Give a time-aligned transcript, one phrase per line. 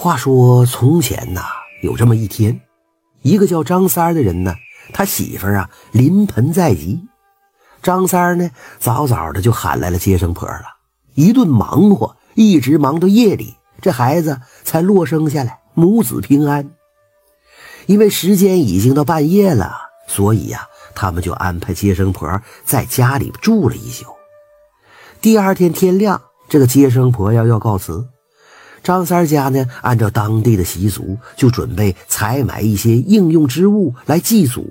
[0.00, 1.42] 话说从前呐，
[1.82, 2.58] 有这么一天，
[3.20, 4.54] 一个叫张三的人呢，
[4.94, 7.06] 他媳妇啊临盆在即，
[7.82, 10.62] 张三呢早早的就喊来了接生婆了，
[11.16, 16.70] 一顿忙活，一直忙到夜里，这孩子才落生下来，母子平安。
[17.84, 19.70] 因为时间已经到半夜了，
[20.06, 24.06] 所以呀，他们就安排接生婆在家里住了一宿。
[25.20, 28.08] 第二天天亮，这个接生婆要要告辞。
[28.82, 34.66] 张三家呢，按照当地的习俗，就准备采买一些应用之物来祭祖。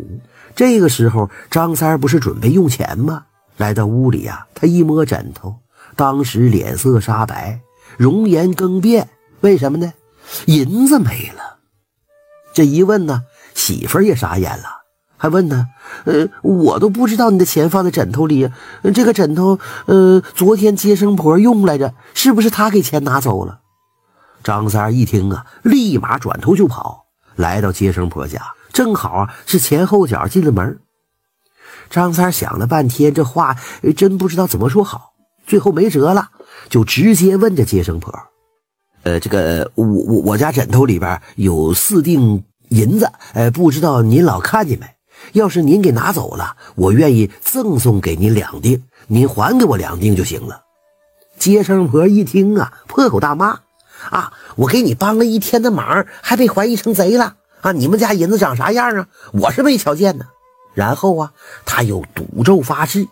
[0.56, 3.26] 这个时候，张三不是准备用钱吗？
[3.58, 5.56] 来到屋里呀，他一摸枕头，
[5.96, 7.60] 当时脸色煞白，
[7.98, 9.10] 容颜更变。
[9.42, 9.94] 为什么呢？
[10.48, 11.60] 银子没了。
[12.54, 13.24] 这一问呢，
[13.54, 14.66] 媳妇儿也傻眼了，
[15.18, 15.68] 还问呢
[16.06, 18.50] ：“呃，我都不知道你的钱放在枕头里，
[18.94, 23.60] 这个枕头，呃，昨天接生婆用来着，是不是她给钱拿走了？”
[24.44, 30.80] 张三一听啊，立马转头就跑，来到接生婆家，正好是前后脚进了门。
[31.90, 33.58] 张三想了半天，这话
[33.98, 35.14] 真不知道怎么说好，
[35.48, 36.30] 最后没辙了，
[36.70, 38.14] 就直接问着接生婆
[39.04, 44.86] ：“呃，这个我我我家枕头里边有四锭银子，呃，不知道您老看见没？
[45.34, 50.62] 要是您给拿走了，我愿意赠送给您两锭，您还给我两锭就行了。”
[51.40, 53.60] 接生婆一听啊，破口大骂。
[54.10, 54.34] 啊！
[54.56, 57.72] 我给你帮了一天的忙，还被怀疑成贼了啊！
[57.72, 59.08] 你们家银子长啥样啊？
[59.34, 60.26] 我是没瞧见呢。
[60.74, 61.34] 然后啊，
[61.66, 63.08] 他又赌咒发誓：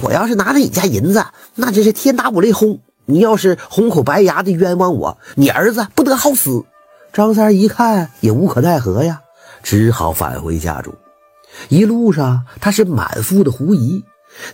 [0.00, 2.80] 我要是拿了你家银子，那真是天打五雷轰！
[3.04, 6.64] 你要是红口白牙的冤枉我，你儿子不得好死！
[7.12, 9.20] 张三一看也无可奈何呀，
[9.62, 10.92] 只好返回家中。
[11.68, 14.04] 一路上他是满腹的狐疑，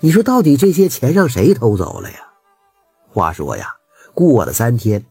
[0.00, 2.18] 你说到底这些钱让谁偷走了呀？
[3.08, 3.74] 话说呀，
[4.14, 5.04] 过了三天。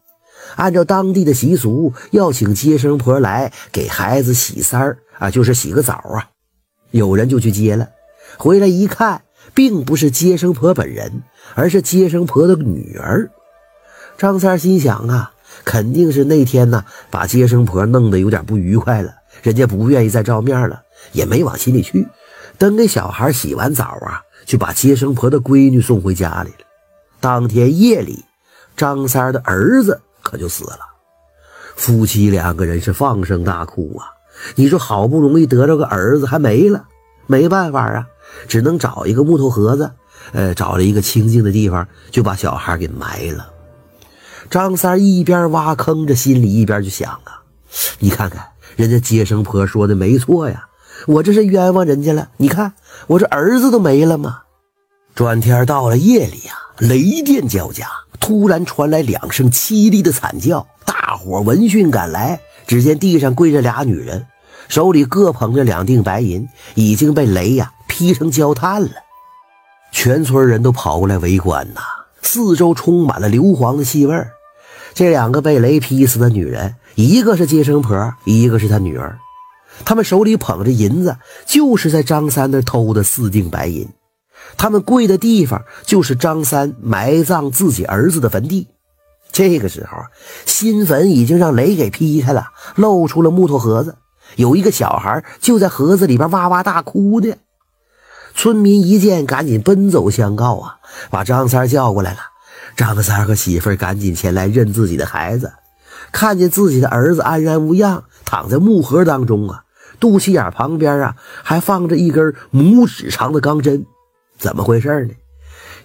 [0.56, 6.30] 按照当地的习俗，要请接生婆来给孩子洗三儿啊，就是洗个澡啊。
[6.92, 7.88] 有人就去接了，
[8.38, 9.22] 回来一看，
[9.54, 11.24] 并不是接生婆本人，
[11.56, 13.30] 而是接生婆的女儿。
[14.18, 15.32] 张三心想啊，
[15.64, 20.82] 肯定是那天呢，把接生婆弄得有点不愉快了，人家不愿意再照面了，
[21.14, 22.08] 也没往心里去。
[22.58, 26.66] 等给小孩洗完澡啊，就把接生婆的闺女送回家里了。
[27.20, 28.26] 当天夜里，
[28.76, 30.02] 张三的儿子。
[30.32, 30.80] 可就死了，
[31.76, 34.08] 夫妻两个人是放声大哭啊！
[34.56, 36.86] 你说好不容易得着个儿子，还没了，
[37.28, 38.08] 没办法啊，
[38.48, 39.92] 只能找一个木头盒子，
[40.32, 43.52] 呃，找了一个清静的地方，就把小孩给埋了。
[44.50, 47.44] 张三一边挖坑，这心里一边就想啊：
[48.00, 50.66] 你看看人家接生婆说的没错呀，
[51.08, 52.30] 我这是冤枉人家了。
[52.38, 52.72] 你看
[53.08, 54.44] 我这儿子都没了吗？
[55.14, 57.86] 转天到了夜里呀，雷电交加。
[58.22, 64.26] 突然传来两声凄厉的惨叫，大伙闻讯赶来，只见地上跪着俩女人，
[64.70, 68.92] 手里各捧着两锭白银，已经被雷呀劈成焦炭了。
[69.92, 71.82] 全村人都跑过来围观呐，
[72.22, 74.16] 四周充满了硫磺的气味。
[74.94, 79.18] 这两个被雷劈死的女人，一个是接生婆，一个是她女儿，
[79.84, 83.90] 他们手里捧着银子，就是在张三那偷的四锭白银。
[84.58, 88.68] 他们跪的地方就是张三埋葬自己儿子的坟地。
[89.32, 89.98] 这个时候，
[90.46, 93.96] 新坟已经让雷给劈开了，露出了木头盒子。
[94.36, 97.34] 有一个小孩就在盒子里边哇哇大哭呢。
[98.34, 100.76] 村民一见，赶紧奔走相告啊，
[101.10, 102.20] 把张三叫过来了。
[102.76, 105.52] 张三和媳妇赶紧前来认自己的孩子，
[106.12, 109.64] 看见自己的儿子安然无恙，躺在木盒当中啊，
[110.00, 113.86] 肚脐眼旁边啊还放着一根拇指长的钢针。
[114.42, 115.14] 怎么回事呢？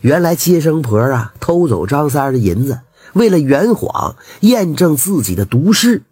[0.00, 2.81] 原来接生婆啊偷走张三的银子，
[3.12, 6.05] 为了圆谎验证自己的毒誓，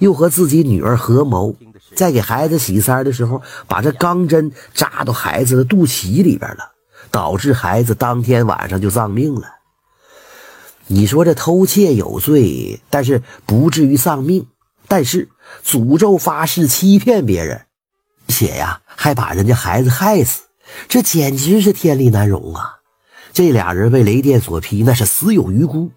[0.00, 1.54] 又和自己女儿合谋，
[1.94, 6.72] 在给孩子洗三的时候，把这钢针扎到孩子的肚脐里边了，
[7.12, 9.42] 导致孩子当天晚上就丧命了。
[10.88, 14.42] 你说这偷窃有罪，但是不至于丧命；
[14.88, 15.28] 但是
[15.64, 17.66] 诅咒发誓欺骗别人，
[18.26, 20.42] 且呀还把人家孩子害死。
[20.88, 22.78] 这简直是天理难容啊！
[23.32, 25.90] 这俩人被雷电所劈，那是死有余辜。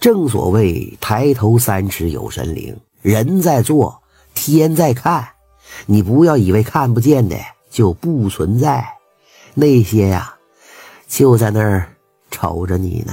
[0.00, 4.02] 正所谓抬头三尺有神灵，人在做，
[4.34, 5.28] 天在看。
[5.86, 7.36] 你不要以为看不见的
[7.70, 8.84] 就不存在，
[9.54, 10.34] 那些呀，
[11.06, 11.88] 就在那儿
[12.30, 13.12] 瞅着你呢。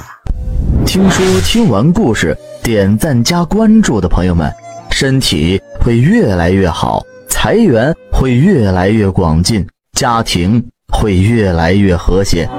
[0.86, 4.52] 听说听完故事，点赞加关注的朋友们，
[4.90, 9.68] 身体会越来越好，财源会越来越广进。
[10.00, 12.50] 家庭会越来越和谐。